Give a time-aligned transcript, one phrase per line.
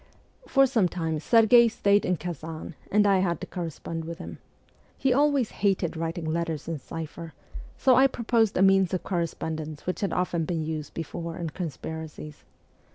[0.47, 4.39] For some time Serghei stayed in Kazdn, and I had to correspond with him.
[4.99, 7.35] Headways hated writing letters in cipher,
[7.77, 11.51] so I proposed a means of corre spondence which had often been used before in
[11.51, 12.37] conspira cies.